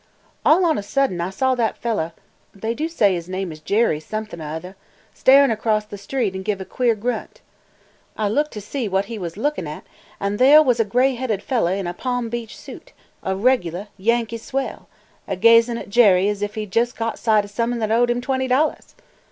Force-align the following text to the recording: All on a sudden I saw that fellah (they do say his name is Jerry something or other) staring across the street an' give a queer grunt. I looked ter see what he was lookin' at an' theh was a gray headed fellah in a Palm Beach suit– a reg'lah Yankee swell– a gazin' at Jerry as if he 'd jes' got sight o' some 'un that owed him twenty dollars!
All 0.43 0.65
on 0.65 0.79
a 0.79 0.81
sudden 0.81 1.21
I 1.21 1.29
saw 1.29 1.53
that 1.53 1.77
fellah 1.77 2.13
(they 2.55 2.73
do 2.73 2.87
say 2.89 3.13
his 3.13 3.29
name 3.29 3.51
is 3.51 3.59
Jerry 3.59 3.99
something 3.99 4.41
or 4.41 4.45
other) 4.47 4.75
staring 5.13 5.51
across 5.51 5.85
the 5.85 5.95
street 5.95 6.33
an' 6.33 6.41
give 6.41 6.59
a 6.59 6.65
queer 6.65 6.95
grunt. 6.95 7.41
I 8.17 8.27
looked 8.27 8.53
ter 8.55 8.61
see 8.61 8.87
what 8.89 9.05
he 9.05 9.19
was 9.19 9.37
lookin' 9.37 9.67
at 9.67 9.83
an' 10.19 10.37
theh 10.39 10.57
was 10.57 10.79
a 10.79 10.85
gray 10.85 11.13
headed 11.13 11.43
fellah 11.43 11.73
in 11.75 11.85
a 11.85 11.93
Palm 11.93 12.29
Beach 12.29 12.57
suit– 12.57 12.93
a 13.31 13.35
reg'lah 13.35 13.89
Yankee 13.95 14.39
swell– 14.39 14.89
a 15.27 15.35
gazin' 15.35 15.77
at 15.77 15.89
Jerry 15.91 16.27
as 16.29 16.41
if 16.41 16.55
he 16.55 16.65
'd 16.65 16.75
jes' 16.75 16.93
got 16.93 17.19
sight 17.19 17.43
o' 17.43 17.47
some 17.47 17.71
'un 17.71 17.77
that 17.77 17.91
owed 17.91 18.09
him 18.09 18.21
twenty 18.21 18.47
dollars! 18.47 18.95